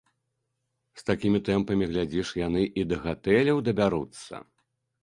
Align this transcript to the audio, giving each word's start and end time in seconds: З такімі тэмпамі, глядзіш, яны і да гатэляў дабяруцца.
З 1.01 1.05
такімі 1.09 1.41
тэмпамі, 1.49 1.91
глядзіш, 1.91 2.33
яны 2.47 2.61
і 2.71 2.81
да 2.95 3.01
гатэляў 3.05 3.65
дабяруцца. 3.71 4.35